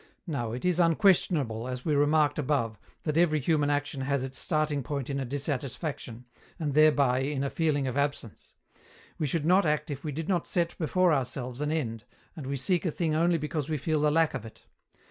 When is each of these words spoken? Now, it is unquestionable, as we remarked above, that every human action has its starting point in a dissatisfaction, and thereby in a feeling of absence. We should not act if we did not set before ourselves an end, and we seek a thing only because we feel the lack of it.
Now, 0.25 0.51
it 0.51 0.65
is 0.65 0.79
unquestionable, 0.79 1.67
as 1.67 1.85
we 1.85 1.93
remarked 1.93 2.39
above, 2.39 2.79
that 3.03 3.17
every 3.19 3.39
human 3.39 3.69
action 3.69 4.01
has 4.01 4.23
its 4.23 4.39
starting 4.39 4.81
point 4.81 5.11
in 5.11 5.19
a 5.19 5.25
dissatisfaction, 5.25 6.25
and 6.57 6.73
thereby 6.73 7.19
in 7.19 7.43
a 7.43 7.51
feeling 7.51 7.85
of 7.85 7.99
absence. 7.99 8.55
We 9.19 9.27
should 9.27 9.45
not 9.45 9.63
act 9.63 9.91
if 9.91 10.03
we 10.03 10.11
did 10.11 10.27
not 10.27 10.47
set 10.47 10.75
before 10.79 11.13
ourselves 11.13 11.61
an 11.61 11.71
end, 11.71 12.05
and 12.35 12.47
we 12.47 12.57
seek 12.57 12.83
a 12.83 12.89
thing 12.89 13.13
only 13.13 13.37
because 13.37 13.69
we 13.69 13.77
feel 13.77 13.99
the 14.01 14.09
lack 14.09 14.33
of 14.33 14.43
it. 14.43 14.63